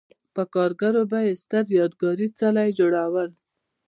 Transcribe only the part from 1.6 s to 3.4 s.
یادګاري څلي جوړول.